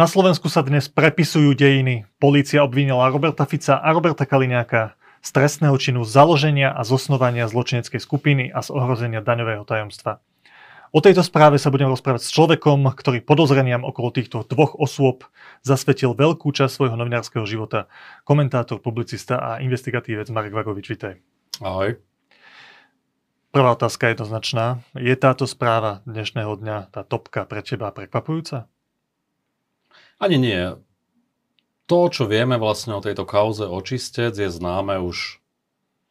[0.00, 2.08] Na Slovensku sa dnes prepisujú dejiny.
[2.16, 8.48] Polícia obvinila Roberta Fica a Roberta Kaliňáka z trestného činu založenia a zosnovania zločineckej skupiny
[8.48, 10.24] a z ohrozenia daňového tajomstva.
[10.96, 15.28] O tejto správe sa budem rozprávať s človekom, ktorý podozreniam okolo týchto dvoch osôb
[15.60, 17.84] zasvetil veľkú časť svojho novinárskeho života.
[18.24, 21.20] Komentátor, publicista a investigatívec Marek Vagovič, vitaj.
[21.60, 22.00] Ahoj.
[23.52, 24.80] Prvá otázka je jednoznačná.
[24.96, 28.64] Je táto správa dnešného dňa, tá topka pre teba prekvapujúca?
[30.20, 30.76] Ani nie.
[31.88, 35.40] To, čo vieme vlastne o tejto kauze očistec, je známe už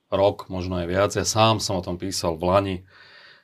[0.09, 1.11] rok, možno aj viac.
[1.13, 2.75] Ja sám som o tom písal v Lani,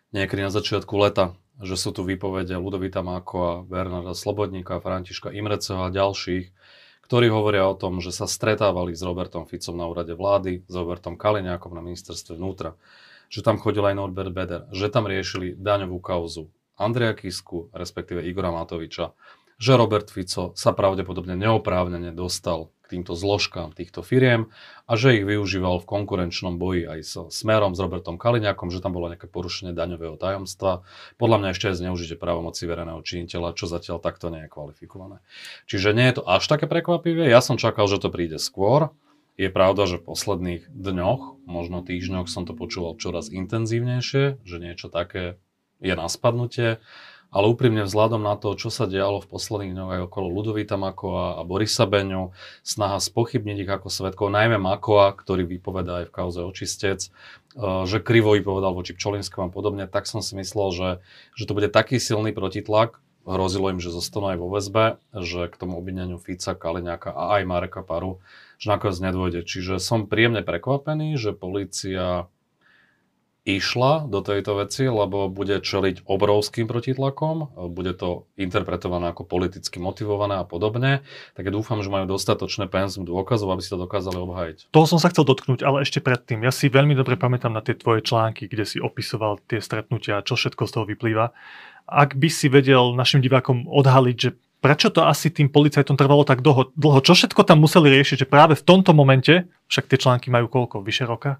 [0.09, 5.93] niekedy na začiatku leta, že sú tu výpovede Ludovita Mákova, Bernarda Slobodníka, Františka Imreceho a
[5.93, 6.49] ďalších,
[7.05, 11.13] ktorí hovoria o tom, že sa stretávali s Robertom Ficom na úrade vlády, s Robertom
[11.13, 12.73] Kaliňákom na ministerstve vnútra,
[13.29, 18.49] že tam chodil aj Norbert Beder, že tam riešili daňovú kauzu Andreja Kisku, respektíve Igora
[18.49, 19.13] Matoviča,
[19.55, 24.53] že Robert Fico sa pravdepodobne neoprávnene dostal k týmto zložkám týchto firiem
[24.85, 28.93] a že ich využíval v konkurenčnom boji aj so Smerom, s Robertom Kaliňakom, že tam
[28.93, 30.85] bolo nejaké porušenie daňového tajomstva.
[31.17, 35.17] Podľa mňa ešte aj zneužite právomoci verejného činiteľa, čo zatiaľ takto nie je kvalifikované.
[35.65, 37.25] Čiže nie je to až také prekvapivé.
[37.25, 38.93] Ja som čakal, že to príde skôr.
[39.35, 44.87] Je pravda, že v posledných dňoch, možno týždňoch som to počúval čoraz intenzívnejšie, že niečo
[44.87, 45.41] také
[45.83, 46.79] je na spadnutie
[47.31, 51.37] ale úprimne vzhľadom na to, čo sa dialo v posledných dňoch aj okolo Ludovita Makova
[51.37, 56.41] a Borisa Beňu, snaha spochybniť ich ako svetkov, najmä Makova, ktorý vypovedá aj v kauze
[56.45, 60.89] očistec, eh, že krivo vypovedal voči Pčolinskému a podobne, tak som si myslel, že,
[61.35, 64.85] že to bude taký silný protitlak, hrozilo im, že zostanú aj vo väzbe,
[65.17, 68.21] že k tomu obvineniu Fica, Kaliňáka a aj Mareka Paru,
[68.61, 69.41] že nakoniec nedôjde.
[69.43, 72.29] Čiže som príjemne prekvapený, že policia
[73.45, 80.41] išla do tejto veci, lebo bude čeliť obrovským protitlakom, bude to interpretované ako politicky motivované
[80.41, 81.05] a podobne,
[81.37, 84.73] tak ja dúfam, že majú dostatočné penzum dôkazov, aby si to dokázali obhajiť.
[84.73, 86.41] Toho som sa chcel dotknúť, ale ešte predtým.
[86.41, 90.33] Ja si veľmi dobre pamätám na tie tvoje články, kde si opisoval tie stretnutia, čo
[90.33, 91.29] všetko z toho vyplýva.
[91.85, 96.41] Ak by si vedel našim divákom odhaliť, že prečo to asi tým policajtom trvalo tak
[96.41, 100.33] dlho, dlho, čo všetko tam museli riešiť, že práve v tomto momente, však tie články
[100.33, 101.37] majú koľko, vyše roka?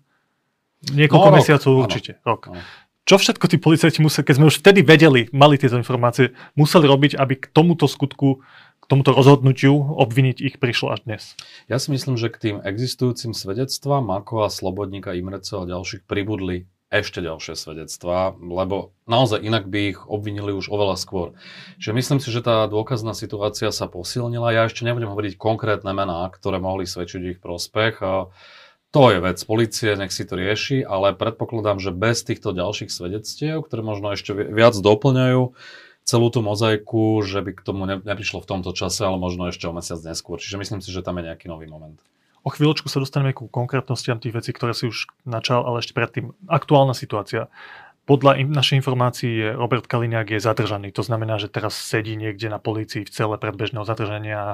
[0.93, 1.83] Niekoľko no, mesiacov rok.
[1.89, 2.41] určite, rok.
[2.51, 2.61] No.
[3.05, 7.21] Čo všetko tí policajti museli, keď sme už vtedy vedeli, mali tieto informácie, museli robiť,
[7.21, 8.41] aby k tomuto skutku,
[8.81, 11.21] k tomuto rozhodnutiu obviniť ich prišlo až dnes?
[11.69, 17.21] Ja si myslím, že k tým existujúcim svedectvám Makova, Slobodníka, Imrecova a ďalších pribudli ešte
[17.21, 21.33] ďalšie svedectvá, lebo naozaj inak by ich obvinili už oveľa skôr.
[21.81, 24.53] Čiže myslím si, že tá dôkazná situácia sa posilnila.
[24.53, 28.01] Ja ešte nebudem hovoriť konkrétne mená, ktoré mohli svedčiť ich prospech.
[28.05, 28.29] A
[28.95, 33.67] to je vec policie, nech si to rieši, ale predpokladám, že bez týchto ďalších svedectiev,
[33.67, 35.51] ktoré možno ešte viac doplňajú
[36.07, 39.75] celú tú mozaiku, že by k tomu neprišlo v tomto čase, ale možno ešte o
[39.75, 40.39] mesiac neskôr.
[40.39, 41.99] Čiže myslím si, že tam je nejaký nový moment.
[42.47, 46.31] O chvíľočku sa dostaneme ku konkrétnostiam tých vecí, ktoré si už načal, ale ešte predtým
[46.47, 47.51] aktuálna situácia.
[48.05, 50.93] Podľa in, našej informácií Robert Kaliňák je zadržaný.
[50.93, 54.51] To znamená, že teraz sedí niekde na polícii v cele predbežného zadržania a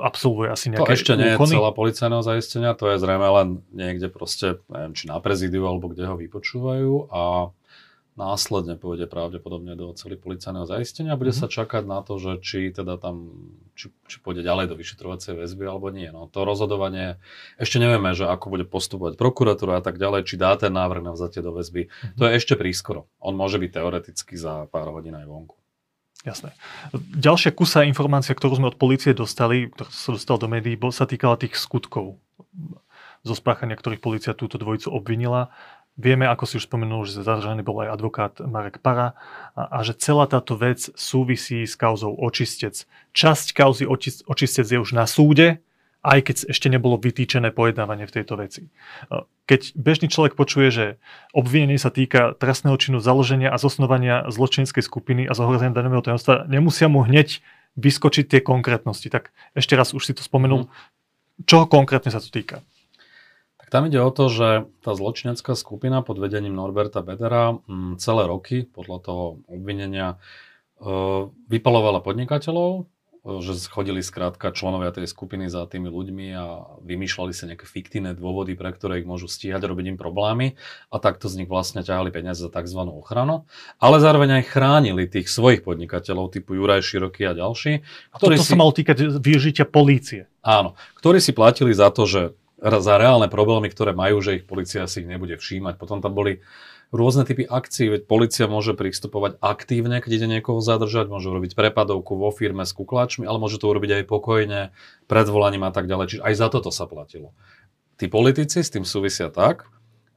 [0.00, 1.52] absolvuje asi nejaké To ešte nie úkony.
[1.52, 5.92] je celá policajného zaistenia, to je zrejme len niekde proste, neviem, či na prezidiu alebo
[5.92, 7.52] kde ho vypočúvajú a
[8.18, 11.46] následne pôjde pravdepodobne do celý policajného zaistenia a bude mm-hmm.
[11.46, 13.30] sa čakať na to, že či teda tam,
[13.78, 16.10] či, či pôjde ďalej do vyšetrovacej väzby alebo nie.
[16.10, 17.22] No to rozhodovanie,
[17.62, 21.14] ešte nevieme, že ako bude postupovať prokuratúra a tak ďalej, či dá ten návrh na
[21.14, 21.86] vzatie do väzby.
[21.86, 22.18] Mm-hmm.
[22.18, 23.06] To je ešte prískoro.
[23.22, 25.54] On môže byť teoreticky za pár hodín aj vonku.
[26.26, 26.50] Jasné.
[27.14, 31.38] Ďalšia kusa informácia, ktorú sme od policie dostali, ktorá sa dostala do médií, sa týkala
[31.38, 32.18] tých skutkov
[33.26, 35.50] zo spáchania, ktorých policia túto dvojicu obvinila.
[35.98, 39.18] Vieme, ako si už spomenul, že zadržaný bol aj advokát Marek Para
[39.58, 42.86] a, a že celá táto vec súvisí s kauzou očistec.
[43.18, 43.84] Časť kauzy
[44.26, 45.58] očistec je už na súde,
[46.06, 48.70] aj keď ešte nebolo vytýčené pojednávanie v tejto veci.
[49.50, 50.86] Keď bežný človek počuje, že
[51.34, 56.86] obvinenie sa týka trestného činu založenia a zosnovania zločinskej skupiny a zohrozenia daňového tajomstva, nemusia
[56.86, 57.42] mu hneď
[57.74, 59.10] vyskočiť tie konkrétnosti.
[59.10, 60.66] Tak ešte raz už si to spomenul.
[60.66, 60.70] Mm.
[61.42, 62.62] Čoho konkrétne sa to týka?
[63.68, 64.48] Tam ide o to, že
[64.80, 70.88] tá zločinecká skupina pod vedením Norberta Bedera m, mm, celé roky podľa toho obvinenia e,
[71.52, 72.82] vypalovala podnikateľov, e,
[73.44, 78.56] že chodili skrátka členovia tej skupiny za tými ľuďmi a vymýšľali sa nejaké fiktívne dôvody,
[78.56, 80.56] pre ktoré ich môžu stíhať, robiť im problémy
[80.88, 82.80] a takto z nich vlastne ťahali peniaze za tzv.
[82.88, 83.44] ochranu,
[83.76, 87.84] ale zároveň aj chránili tých svojich podnikateľov typu Juraj Široký a ďalší.
[88.16, 88.48] Ktorí a toto si...
[88.48, 90.24] sa malo týkať využitia polície.
[90.40, 94.86] Áno, ktorí si platili za to, že za reálne problémy, ktoré majú, že ich policia
[94.90, 95.78] si ich nebude všímať.
[95.78, 96.42] Potom tam boli
[96.90, 102.16] rôzne typy akcií, veď policia môže pristupovať aktívne, keď ide niekoho zadržať, môže urobiť prepadovku
[102.16, 104.60] vo firme s kuklačmi, ale môže to urobiť aj pokojne,
[105.04, 106.16] pred volaním a tak ďalej.
[106.16, 107.36] Čiže aj za toto sa platilo.
[108.00, 109.68] Tí politici s tým súvisia tak,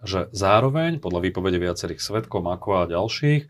[0.01, 3.45] že zároveň, podľa výpovede viacerých svetkov, Mako a ďalších,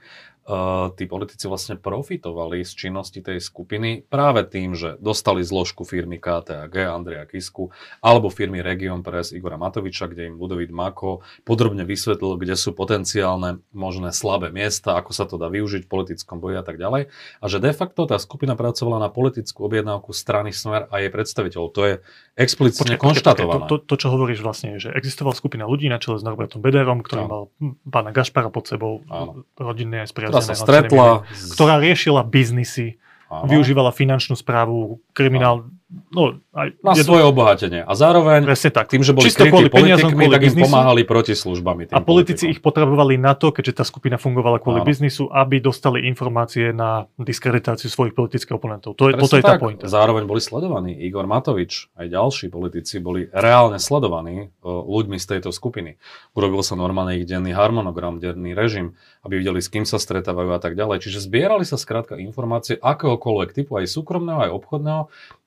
[0.98, 6.74] tí politici vlastne profitovali z činnosti tej skupiny práve tým, že dostali zložku firmy KTAG
[6.90, 7.70] Andreja Kisku
[8.02, 13.62] alebo firmy Region Press Igora Matoviča, kde im Ludovít Mako podrobne vysvetlil, kde sú potenciálne
[13.70, 17.14] možné slabé miesta, ako sa to dá využiť v politickom boji a tak ďalej.
[17.38, 21.70] A že de facto tá skupina pracovala na politickú objednávku strany Smer a jej predstaviteľov.
[21.78, 21.94] To je
[22.34, 23.70] explicitne počkej, konštatované.
[23.70, 26.26] Počkej, to, to, to, čo hovoríš vlastne, je, že existovala skupina ľudí na čele s
[26.26, 27.30] Norbertom Bederom, ktorý no.
[27.30, 27.42] mal
[27.86, 29.06] pána Gašpara pod sebou,
[29.54, 31.08] rodinné aj ktorá sa stretla.
[31.52, 32.98] Ktorá riešila biznisy,
[33.28, 33.52] Áno.
[33.52, 35.68] využívala finančnú správu, kriminál,
[36.12, 37.84] no, aj, na je svoje obohatenie.
[37.84, 38.88] A zároveň tak.
[38.88, 41.92] tým, že boli Čisto krytí politikmi, tak im pomáhali proti službami.
[41.92, 42.52] A politici politikom.
[42.56, 44.88] ich potrebovali na to, keďže tá skupina fungovala kvôli Áno.
[44.88, 48.96] biznisu, aby dostali informácie na diskreditáciu svojich politických oponentov.
[48.96, 49.92] To je, toto je tá pointa.
[49.92, 50.96] Zároveň boli sledovaní.
[50.96, 56.00] Igor Matovič, aj ďalší politici boli reálne sledovaní uh, ľuďmi z tejto skupiny.
[56.36, 58.96] Urobil sa normálne ich denný harmonogram, denný režim,
[59.28, 61.04] aby videli, s kým sa stretávajú a tak ďalej.
[61.04, 65.02] Čiže zbierali sa skrátka informácie akéhokoľvek typu, aj súkromného, aj obchodného,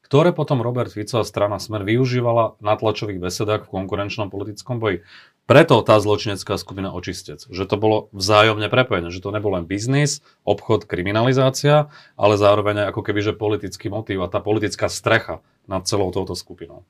[0.05, 5.01] ktoré potom Robert Fico a strana Smer využívala na tlačových besedách v konkurenčnom politickom boji.
[5.45, 10.25] Preto tá zločinecká skupina očistec, že to bolo vzájomne prepojené, že to nebol len biznis,
[10.49, 16.09] obchod, kriminalizácia, ale zároveň ako keby, že politický motív a tá politická strecha nad celou
[16.13, 16.89] touto skupinou.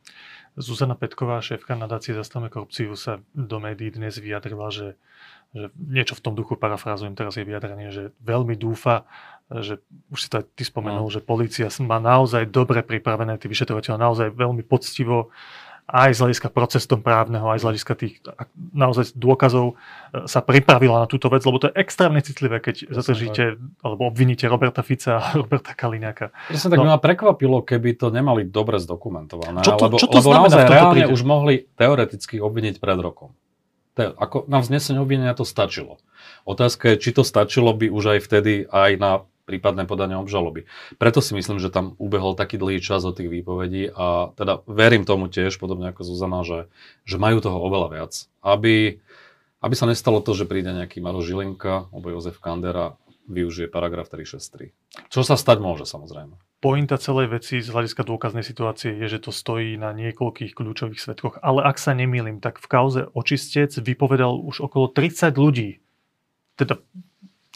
[0.54, 4.94] Zuzana Petková, šéfka nadácie Zastavme korupciu, sa do médií dnes vyjadrila, že,
[5.50, 9.02] že niečo v tom duchu, parafrázujem teraz jej vyjadrenie, že veľmi dúfa,
[9.52, 11.12] že už si to aj ty spomenul, no.
[11.12, 15.28] že policia má naozaj dobre pripravené, tí vyšetrovateľe naozaj veľmi poctivo
[15.84, 18.24] aj z hľadiska procestom právneho, aj z hľadiska tých
[18.72, 23.60] naozaj dôkazov e, sa pripravila na túto vec, lebo to je extrémne citlivé, keď zatržíte
[23.84, 26.32] alebo obviníte Roberta Fica a Roberta Kaliňáka.
[26.48, 26.88] Presne tak no.
[26.88, 29.60] ma prekvapilo, keby to nemali dobre zdokumentované.
[29.60, 31.12] Čo to, lebo, čo to lebo naozaj reálne príde?
[31.12, 33.36] už mohli teoreticky obviniť pred rokom.
[34.00, 36.00] To ako na vznesenie obvinenia to stačilo.
[36.48, 39.12] Otázka je, či to stačilo by už aj vtedy aj na
[39.44, 40.64] prípadné podanie obžaloby.
[40.96, 45.04] Preto si myslím, že tam ubehol taký dlhý čas od tých výpovedí a teda verím
[45.04, 46.66] tomu tiež, podobne ako Zuzana, že,
[47.04, 48.12] že majú toho oveľa viac.
[48.40, 49.00] Aby,
[49.60, 52.96] aby sa nestalo to, že príde nejaký Maro Žilinka alebo Jozef Kandera
[53.28, 54.72] využije paragraf 363.
[55.08, 56.36] Čo sa stať môže samozrejme.
[56.60, 61.34] Pointa celej veci z hľadiska dôkaznej situácie je, že to stojí na niekoľkých kľúčových svetkoch.
[61.44, 65.84] Ale ak sa nemýlim, tak v kauze očistec vypovedal už okolo 30 ľudí.
[66.56, 66.80] Teda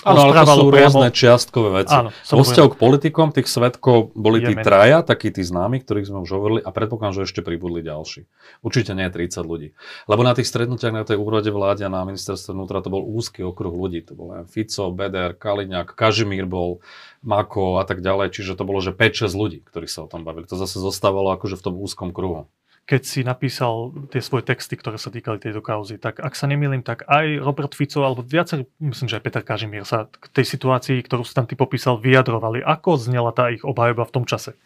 [0.06, 0.94] Áno, ale to sú priamo...
[0.94, 1.90] rôzne čiastkové veci.
[1.90, 6.22] Áno, Vo vzťahu k politikom tých svetkov boli tí traja, takí tí známi, ktorých sme
[6.22, 8.30] už hovorili a predpokladám, že ešte pribudli ďalší.
[8.62, 9.74] Určite nie 30 ľudí.
[10.06, 13.42] Lebo na tých stretnutiach na tej úrode vláde a na ministerstve vnútra to bol úzky
[13.42, 14.06] okruh ľudí.
[14.06, 16.78] To bol Fico, Beder, Kaliňák, Kažimír bol,
[17.26, 18.38] Mako a tak ďalej.
[18.38, 20.46] Čiže to bolo, že 5-6 ľudí, ktorí sa o tom bavili.
[20.46, 22.46] To zase zostávalo akože v tom úzkom kruhu
[22.88, 26.80] keď si napísal tie svoje texty, ktoré sa týkali tejto kauzy, tak ak sa nemýlim,
[26.80, 31.04] tak aj Robert Fico, alebo viacer, myslím, že aj Peter Kažimír sa k tej situácii,
[31.04, 32.64] ktorú si tam ty popísal, vyjadrovali.
[32.64, 34.56] Ako znela tá ich obhajoba v tom čase?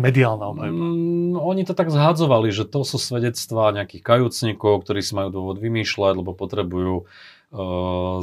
[0.00, 0.80] Mediálna obhajoba.
[0.88, 5.60] Mm, oni to tak zhadzovali, že to sú svedectvá nejakých kajúcnikov, ktorí si majú dôvod
[5.60, 7.04] vymýšľať, lebo potrebujú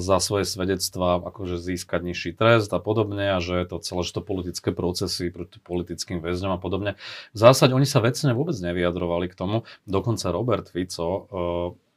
[0.02, 4.26] za svoje svedectvá akože získať nižší trest a podobne a že to celé, že to
[4.26, 6.98] politické procesy proti politickým väzňom a podobne.
[7.38, 9.70] V zásade oni sa vecne vôbec nevyjadrovali k tomu.
[9.86, 11.22] Dokonca Robert Fico uh,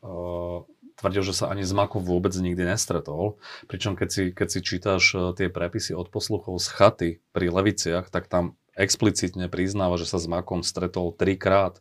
[0.04, 0.68] uh,
[1.00, 3.40] tvrdil, že sa ani z Maku vôbec nikdy nestretol.
[3.64, 8.28] Pričom keď si, keď si čítaš tie prepisy od posluchov z chaty pri Leviciach, tak
[8.28, 11.80] tam explicitne priznáva, že sa s Makom stretol trikrát.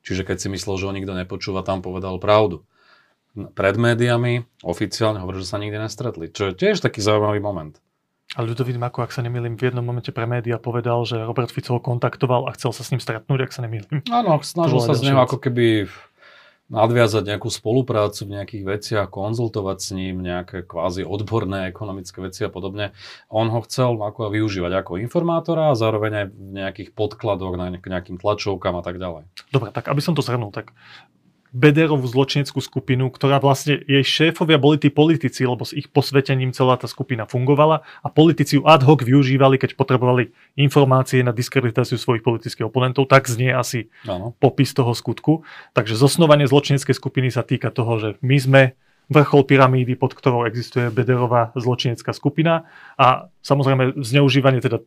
[0.00, 2.64] Čiže keď si myslel, že ho nikto nepočúva, tam povedal pravdu
[3.54, 6.30] pred médiami oficiálne hovorí, že sa nikdy nestretli.
[6.32, 7.78] Čo je tiež taký zaujímavý moment.
[8.36, 11.72] A Ľudovít Mako, ak sa nemýlim, v jednom momente pre média povedal, že Robert Fico
[11.72, 14.04] ho kontaktoval a chcel sa s ním stretnúť, ak sa nemýlim.
[14.12, 15.88] Áno, snažil sa s ním ako keby
[16.68, 22.52] nadviazať nejakú spoluprácu v nejakých veciach, konzultovať s ním nejaké kvázi odborné ekonomické veci a
[22.52, 22.92] podobne.
[23.32, 28.20] On ho chcel ako využívať ako informátora a zároveň aj v nejakých podkladoch na nejakým
[28.20, 29.24] tlačovkám a tak ďalej.
[29.48, 30.76] Dobre, tak aby som to zhrnul, tak
[31.54, 36.76] Bederovú zločineckú skupinu, ktorá vlastne jej šéfovia boli tí politici, lebo s ich posvetením celá
[36.76, 42.20] tá skupina fungovala a politici ju ad hoc využívali, keď potrebovali informácie na diskreditáciu svojich
[42.20, 44.36] politických oponentov, tak znie asi ano.
[44.36, 45.46] popis toho skutku.
[45.72, 48.62] Takže zosnovanie zločineckej skupiny sa týka toho, že my sme
[49.08, 52.68] vrchol pyramídy, pod ktorou existuje Bederová zločinecká skupina
[53.00, 54.84] a samozrejme zneužívanie teda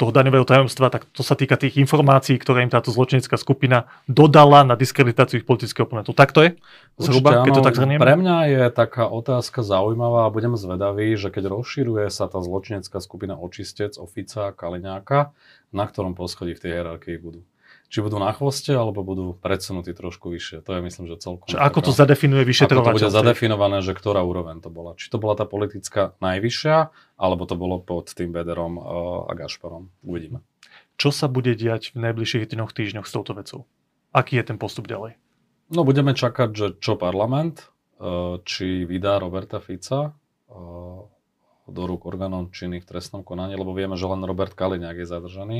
[0.00, 4.64] toho daňového tajomstva, tak to sa týka tých informácií, ktoré im táto zločinecká skupina dodala
[4.64, 6.16] na diskreditáciu ich politických oponentov.
[6.16, 6.50] Tak to je?
[6.96, 8.00] Zhruba, keď to tak zhrnieme?
[8.00, 12.96] Pre mňa je taká otázka zaujímavá a budem zvedavý, že keď rozširuje sa tá zločinecká
[13.04, 15.36] skupina očistec, ofica, kaliňáka,
[15.76, 17.44] na ktorom poschodí v tej hierarchii budú
[17.90, 20.62] či budú na chvoste, alebo budú predsunutí trošku vyššie.
[20.62, 21.50] To je myslím, že celkom...
[21.50, 22.86] Čiže ako to zadefinuje vyšetrovateľ?
[22.86, 24.94] Ako to bude zadefinované, že ktorá úroveň to bola.
[24.94, 29.92] Či to bola tá politická najvyššia, alebo to bolo pod tým Bederom uh, a Gašparom.
[30.00, 30.40] Uvidíme.
[30.96, 33.68] Čo sa bude diať v najbližších dňoch, týždňoch s touto vecou?
[34.16, 35.20] Aký je ten postup ďalej?
[35.68, 37.68] No budeme čakať, že čo parlament,
[38.00, 41.00] uh, či vydá Roberta Fica uh,
[41.70, 45.58] do rúk orgánom činných v trestnom konaní, lebo vieme, že len Robert Kaliňák je zadržaný.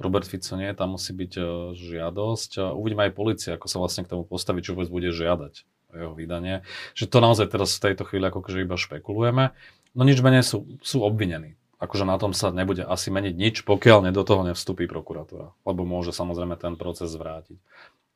[0.00, 1.32] Robert Fico nie, tam musí byť
[1.72, 2.74] žiadosť.
[2.76, 6.66] Uvidíme aj policia, ako sa vlastne k tomu postaví, čo vôbec bude žiadať jeho vydanie.
[6.98, 9.54] Že to naozaj teraz v tejto chvíli ako že iba špekulujeme.
[9.96, 11.56] No nič menej sú, sú obvinení.
[11.76, 15.52] Akože na tom sa nebude asi meniť nič, pokiaľ ne do toho nevstúpi prokuratúra.
[15.68, 17.60] Lebo môže samozrejme ten proces vrátiť.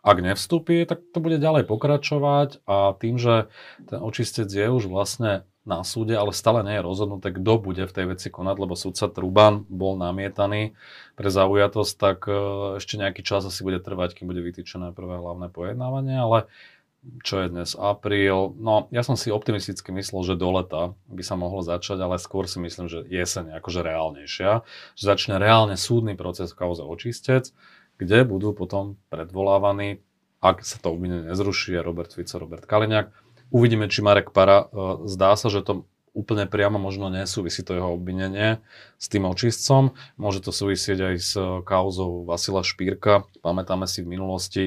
[0.00, 3.52] Ak nevstúpi, tak to bude ďalej pokračovať a tým, že
[3.84, 7.92] ten očistec je už vlastne na súde, ale stále nie je rozhodnuté, kto bude v
[7.92, 10.72] tej veci konať, lebo súdca Truban bol namietaný
[11.20, 12.32] pre zaujatosť, tak e,
[12.80, 16.48] ešte nejaký čas asi bude trvať, kým bude vytýčené prvé hlavné pojednávanie, ale
[17.24, 21.32] čo je dnes apríl, no ja som si optimisticky myslel, že do leta by sa
[21.32, 24.50] mohlo začať, ale skôr si myslím, že jeseň je akože reálnejšia,
[25.00, 27.48] že začne reálne súdny proces v kauze očistec,
[27.96, 30.04] kde budú potom predvolávaní,
[30.44, 33.12] ak sa to obvinenie nezruší, Robert Fico, Robert Kaliňák.
[33.52, 37.94] Uvidíme, či Marek Para, e, zdá sa, že to úplne priamo možno nesúvisí to jeho
[37.94, 38.58] obvinenie
[38.98, 39.94] s tým očistcom.
[40.18, 43.28] Môže to súvisieť aj s kauzou Vasila Špírka.
[43.44, 44.64] Pamätáme si v minulosti,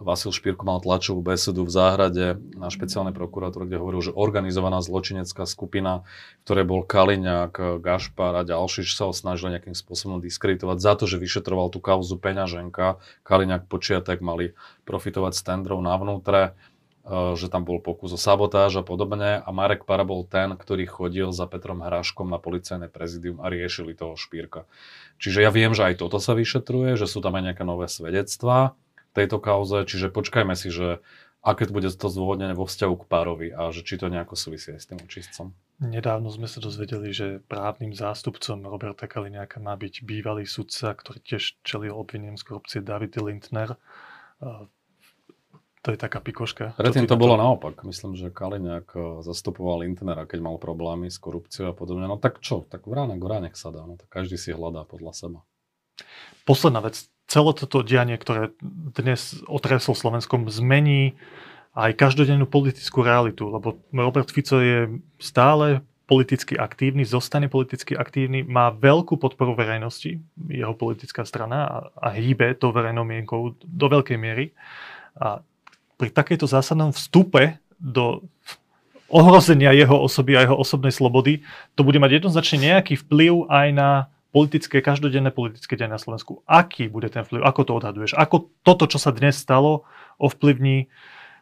[0.00, 5.44] Vasil Špírko mal tlačovú besedu v záhrade na špeciálnej prokuratúre, kde hovoril, že organizovaná zločinecká
[5.44, 6.08] skupina,
[6.48, 11.20] ktoré bol Kaliňák, Gašpar a ďalší, sa ho snažili nejakým spôsobom diskreditovať za to, že
[11.20, 12.96] vyšetroval tú kauzu peňaženka.
[13.28, 14.56] Kaliňák počiatek mali
[14.88, 16.56] profitovať z tendrov navnútre
[17.04, 20.88] e, že tam bol pokus o sabotáž a podobne a Marek Para bol ten, ktorý
[20.88, 24.64] chodil za Petrom Hraškom na policajné prezidium a riešili toho špírka.
[25.20, 28.72] Čiže ja viem, že aj toto sa vyšetruje, že sú tam aj nejaké nové svedectvá,
[29.12, 31.02] tejto kauze, čiže počkajme si, že
[31.40, 34.76] aké to bude to zdôvodnené vo vzťahu k párovi a že či to nejako súvisí
[34.76, 35.46] aj s tým očistcom.
[35.80, 41.56] Nedávno sme sa dozvedeli, že právnym zástupcom Roberta Kaliňáka má byť bývalý sudca, ktorý tiež
[41.64, 43.80] čelil obvinením z korupcie David Lindner.
[45.80, 46.76] To je taká pikoška.
[46.76, 47.80] Predtým to bolo naopak.
[47.88, 52.04] Myslím, že Kaliňák e, zastupoval Lindnera, keď mal problémy s korupciou a podobne.
[52.04, 52.68] No tak čo?
[52.68, 53.88] Tak v ráne, v ráne sa dá.
[53.88, 55.40] No tak každý si hľadá podľa seba.
[56.44, 58.50] Posledná vec celé toto dianie, ktoré
[58.98, 61.14] dnes otreslo Slovenskom, zmení
[61.78, 68.74] aj každodennú politickú realitu, lebo Robert Fico je stále politicky aktívny, zostane politicky aktívny, má
[68.74, 70.18] veľkú podporu verejnosti,
[70.50, 74.50] jeho politická strana a, a hýbe to verejnou mienkou do veľkej miery.
[75.14, 75.38] A
[75.94, 78.26] pri takejto zásadnom vstupe do
[79.06, 81.46] ohrozenia jeho osoby a jeho osobnej slobody,
[81.78, 83.90] to bude mať jednoznačne nejaký vplyv aj na
[84.30, 86.42] politické, každodenné politické deň na Slovensku.
[86.46, 87.42] Aký bude ten vplyv?
[87.42, 88.14] Ako to odhaduješ?
[88.14, 89.86] Ako toto, čo sa dnes stalo,
[90.22, 90.86] ovplyvní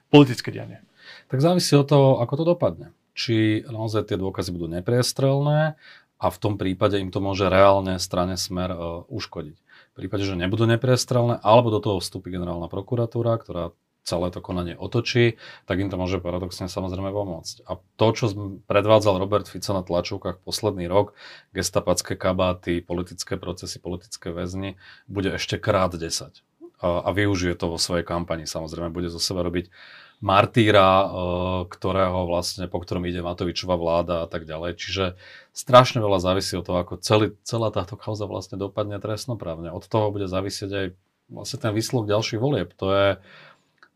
[0.08, 0.80] politické dianie?
[1.28, 2.86] Tak závisí od toho, ako to dopadne.
[3.12, 5.76] Či naozaj tie dôkazy budú nepriestrelné
[6.18, 9.56] a v tom prípade im to môže reálne strane smer uh, uškodiť.
[9.58, 13.74] V prípade, že nebudú nepriestrelné, alebo do toho vstúpi generálna prokuratúra, ktorá
[14.08, 15.36] celé to konanie otočí,
[15.68, 17.68] tak im to môže paradoxne samozrejme pomôcť.
[17.68, 18.32] A to, čo
[18.64, 21.12] predvádzal Robert Fico na tlačovkách posledný rok,
[21.52, 26.40] gestapacké kabáty, politické procesy, politické väzni, bude ešte krát 10.
[26.80, 28.48] A, a využije to vo svojej kampani.
[28.48, 29.68] Samozrejme, bude zo seba robiť
[30.18, 31.06] martýra, e,
[31.70, 34.78] ktorého vlastne, po ktorom ide Matovičová vláda a tak ďalej.
[34.78, 35.04] Čiže
[35.54, 39.70] strašne veľa závisí od toho, ako celý, celá táto kauza vlastne dopadne trestnoprávne.
[39.70, 40.86] Od toho bude závisieť aj
[41.30, 42.74] vlastne ten výsledok ďalších volieb.
[42.82, 43.08] To je,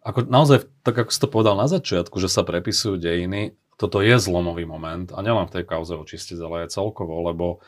[0.03, 4.15] ako naozaj, tak ako si to povedal na začiatku, že sa prepisujú dejiny, toto je
[4.19, 7.63] zlomový moment a nielen v tej kauze očistiť, ale aj celkovo, lebo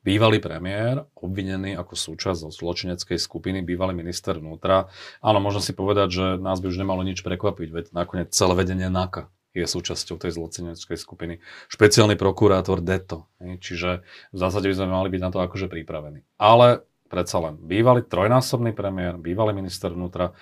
[0.00, 4.88] bývalý premiér, obvinený ako súčasť zločineckej skupiny, bývalý minister vnútra,
[5.20, 8.88] áno, možno si povedať, že nás by už nemalo nič prekvapiť, veď nakoniec celé vedenie
[8.88, 11.42] NAKA je súčasťou tej zločineckej skupiny.
[11.66, 13.26] Špeciálny prokurátor Deto.
[13.42, 16.22] Čiže v zásade by sme mali byť na to akože pripravení.
[16.38, 20.38] Ale predsa len bývalý trojnásobný premiér, bývalý minister vnútra,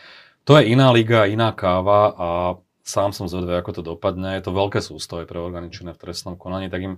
[0.49, 2.28] to je iná liga, iná káva a
[2.81, 4.40] sám som zvedavý, ako to dopadne.
[4.40, 6.95] Je to veľké sústoj pre orgány činné v trestnom konaní, tak im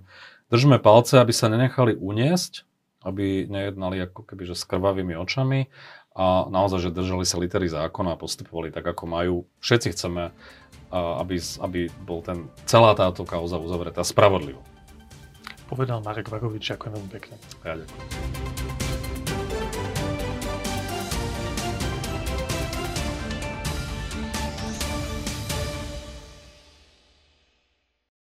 [0.47, 2.63] držíme palce, aby sa nenechali uniesť,
[3.03, 5.67] aby nejednali ako keby že s krvavými očami
[6.15, 9.35] a naozaj, že držali sa litery zákona a postupovali tak, ako majú.
[9.59, 10.31] Všetci chceme,
[10.95, 14.63] aby, aby bol ten, celá táto kauza uzavretá spravodlivo.
[15.67, 17.35] Povedal Marek Vagovič, ďakujem veľmi pekne.
[17.67, 18.50] Ja ďakujem.